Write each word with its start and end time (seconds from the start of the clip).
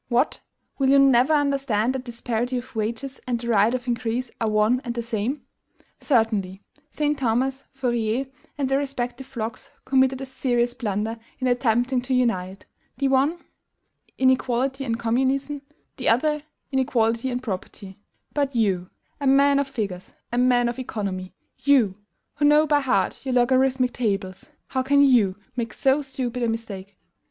What! 0.09 0.39
will 0.79 0.89
you 0.89 0.97
never 0.97 1.31
understand 1.33 1.93
that 1.93 2.03
disparity 2.05 2.57
of 2.57 2.75
wages 2.75 3.21
and 3.27 3.39
the 3.39 3.49
right 3.49 3.71
of 3.71 3.87
increase 3.87 4.31
are 4.41 4.49
one 4.49 4.81
and 4.83 4.95
the 4.95 5.03
same? 5.03 5.43
Certainly, 5.99 6.63
St. 6.89 7.19
Simon, 7.19 7.51
Fourier, 7.71 8.25
and 8.57 8.67
their 8.67 8.79
respective 8.79 9.27
flocks 9.27 9.69
committed 9.85 10.19
a 10.19 10.25
serious 10.25 10.73
blunder 10.73 11.19
in 11.37 11.45
attempting 11.45 12.01
to 12.01 12.15
unite, 12.15 12.65
the 12.97 13.09
one, 13.09 13.43
inequality 14.17 14.85
and 14.85 14.97
communism; 14.99 15.61
the 15.97 16.09
other, 16.09 16.41
inequality 16.71 17.29
and 17.29 17.43
property: 17.43 17.99
but 18.33 18.55
you, 18.55 18.89
a 19.19 19.27
man 19.27 19.59
of 19.59 19.67
figures, 19.67 20.13
a 20.31 20.37
man 20.39 20.67
of 20.67 20.79
economy, 20.79 21.35
you, 21.59 21.93
who 22.37 22.45
know 22.45 22.65
by 22.65 22.79
heart 22.79 23.23
your 23.23 23.35
LOGARITHMIC 23.35 23.93
tables, 23.93 24.47
how 24.69 24.81
can 24.81 25.03
you 25.03 25.35
make 25.55 25.73
so 25.73 26.01
stupid 26.01 26.41
a 26.41 26.49
mistake? 26.49 26.97